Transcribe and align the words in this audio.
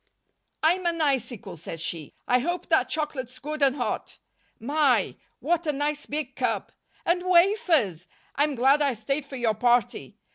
"I'm 0.63 0.87
an 0.87 0.99
icicle," 0.99 1.57
said 1.57 1.79
she. 1.79 2.15
"I 2.27 2.39
hope 2.39 2.69
that 2.69 2.89
chocolate's 2.89 3.37
good 3.37 3.61
and 3.61 3.75
hot. 3.75 4.17
My! 4.59 5.15
What 5.37 5.67
a 5.67 5.71
nice 5.71 6.07
big 6.07 6.35
cup! 6.35 6.71
And 7.05 7.21
wafers! 7.21 8.07
I'm 8.33 8.55
glad 8.55 8.81
I 8.81 8.93
stayed 8.93 9.27
for 9.27 9.35
your 9.35 9.53
party. 9.53 10.17